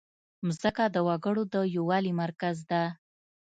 مځکه 0.45 0.83
د 0.95 0.97
وګړو 1.07 1.43
د 1.53 1.55
یووالي 1.75 2.13
مرکز 2.21 2.57
ده. 2.71 2.83